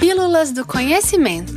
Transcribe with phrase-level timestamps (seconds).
[0.00, 1.52] Pílulas do Conhecimento.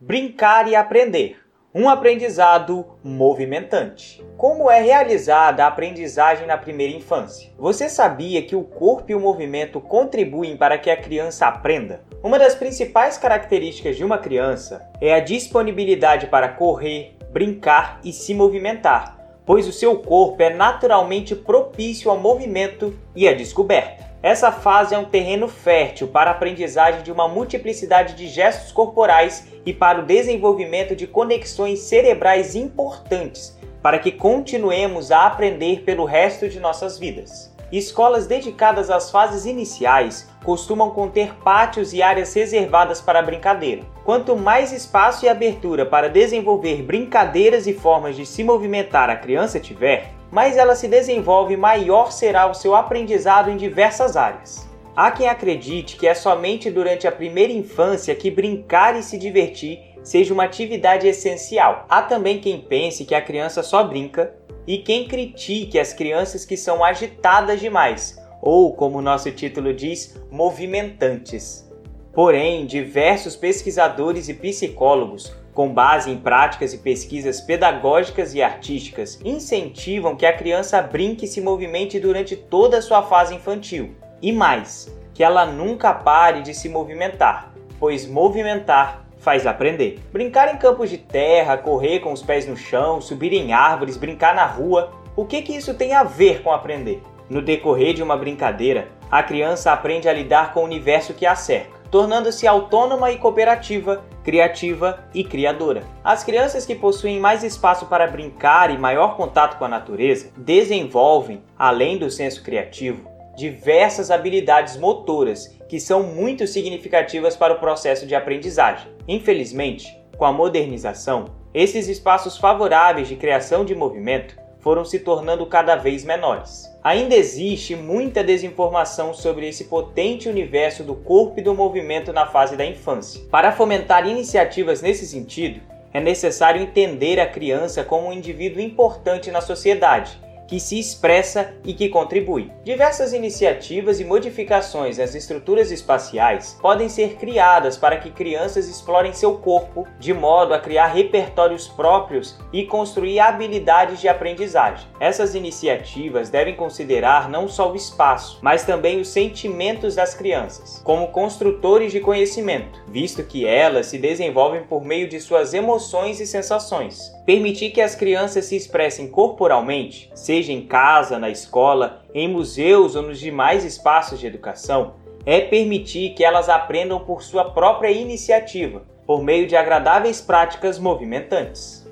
[0.00, 1.36] Brincar e aprender.
[1.74, 4.24] Um aprendizado movimentante.
[4.36, 7.52] Como é realizada a aprendizagem na primeira infância?
[7.58, 12.04] Você sabia que o corpo e o movimento contribuem para que a criança aprenda?
[12.22, 18.32] Uma das principais características de uma criança é a disponibilidade para correr, brincar e se
[18.32, 19.15] movimentar
[19.46, 24.04] pois o seu corpo é naturalmente propício ao movimento e à descoberta.
[24.22, 29.46] Essa fase é um terreno fértil para a aprendizagem de uma multiplicidade de gestos corporais
[29.64, 36.48] e para o desenvolvimento de conexões cerebrais importantes para que continuemos a aprender pelo resto
[36.48, 37.55] de nossas vidas.
[37.72, 43.82] Escolas dedicadas às fases iniciais costumam conter pátios e áreas reservadas para brincadeira.
[44.04, 49.58] Quanto mais espaço e abertura para desenvolver brincadeiras e formas de se movimentar a criança
[49.58, 54.68] tiver, mais ela se desenvolve maior será o seu aprendizado em diversas áreas.
[54.94, 59.80] Há quem acredite que é somente durante a primeira infância que brincar e se divertir
[60.04, 61.84] seja uma atividade essencial.
[61.88, 64.32] Há também quem pense que a criança só brinca
[64.66, 71.70] e quem critique as crianças que são agitadas demais, ou, como nosso título diz, movimentantes.
[72.12, 80.16] Porém, diversos pesquisadores e psicólogos, com base em práticas e pesquisas pedagógicas e artísticas, incentivam
[80.16, 83.94] que a criança brinque e se movimente durante toda a sua fase infantil.
[84.20, 89.98] E mais, que ela nunca pare de se movimentar, pois movimentar faz aprender.
[90.12, 94.32] Brincar em campos de terra, correr com os pés no chão, subir em árvores, brincar
[94.36, 97.02] na rua, o que que isso tem a ver com aprender?
[97.28, 101.34] No decorrer de uma brincadeira, a criança aprende a lidar com o universo que a
[101.34, 105.82] cerca, tornando-se autônoma e cooperativa, criativa e criadora.
[106.04, 111.42] As crianças que possuem mais espaço para brincar e maior contato com a natureza desenvolvem,
[111.58, 118.14] além do senso criativo, diversas habilidades motoras que são muito significativas para o processo de
[118.14, 118.88] aprendizagem.
[119.08, 125.76] Infelizmente, com a modernização, esses espaços favoráveis de criação de movimento foram se tornando cada
[125.76, 126.64] vez menores.
[126.82, 132.56] Ainda existe muita desinformação sobre esse potente universo do corpo e do movimento na fase
[132.56, 133.22] da infância.
[133.30, 135.60] Para fomentar iniciativas nesse sentido,
[135.92, 141.74] é necessário entender a criança como um indivíduo importante na sociedade que se expressa e
[141.74, 142.50] que contribui.
[142.64, 149.38] Diversas iniciativas e modificações nas estruturas espaciais podem ser criadas para que crianças explorem seu
[149.38, 154.86] corpo de modo a criar repertórios próprios e construir habilidades de aprendizagem.
[155.00, 161.08] Essas iniciativas devem considerar não só o espaço, mas também os sentimentos das crianças, como
[161.08, 167.12] construtores de conhecimento, visto que elas se desenvolvem por meio de suas emoções e sensações.
[167.24, 173.02] Permitir que as crianças se expressem corporalmente, seja em casa, na escola, em museus ou
[173.02, 179.22] nos demais espaços de educação, é permitir que elas aprendam por sua própria iniciativa, por
[179.22, 181.90] meio de agradáveis práticas movimentantes.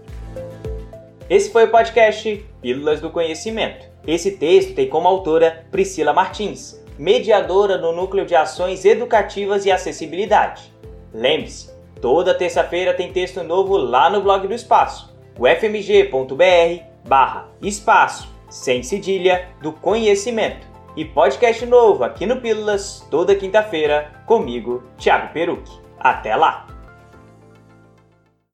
[1.29, 3.87] Esse foi o podcast Pílulas do Conhecimento.
[4.07, 10.71] Esse texto tem como autora Priscila Martins, mediadora no Núcleo de Ações Educativas e Acessibilidade.
[11.15, 18.85] Lembre-se, toda terça-feira tem texto novo lá no blog do Espaço ufmg.br barra espaço sem
[18.85, 20.65] cedilha do conhecimento.
[20.97, 25.81] E podcast novo aqui no Pílulas toda quinta-feira comigo, Thiago Perucci.
[25.99, 26.74] Até lá!